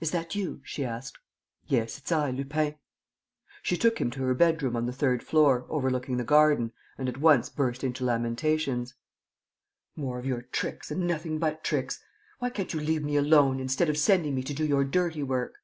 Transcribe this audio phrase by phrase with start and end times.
[0.00, 1.18] "Is that you?" she asked.
[1.66, 2.76] "Yes, it's I, Lupin."
[3.62, 7.18] She took him to her bedroom on the third floor, overlooking the garden, and at
[7.18, 8.94] once burst into lamentations:
[9.96, 12.02] "More of your tricks and nothing but tricks!
[12.38, 15.56] Why can't you leave me alone, instead of sending me to do your dirty work?"